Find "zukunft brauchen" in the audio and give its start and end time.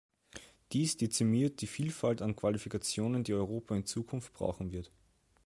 3.85-4.71